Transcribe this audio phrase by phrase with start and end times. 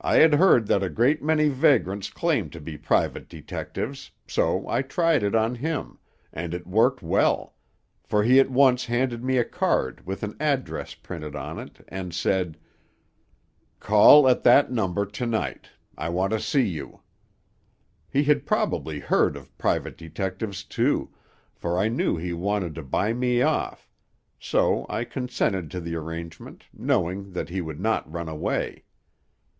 [0.00, 4.82] "I had heard that a great many vagrants claim to be private detectives, so I
[4.82, 5.98] tried it on him,
[6.30, 7.54] and it worked well;
[8.02, 12.12] for he at once handed me a card with an address printed on it, and
[12.14, 12.58] said,
[13.80, 17.00] "'Call at that number to night; I want to see you.'
[18.10, 21.14] "He had probably heard of private detectives, too,
[21.54, 23.88] for I knew he wanted to buy me off;
[24.38, 28.84] so I consented to the arrangement, knowing that he would not run away.